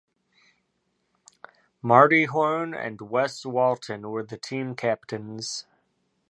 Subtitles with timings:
[1.83, 5.67] Marty Horn and Wes Walton were the team captains.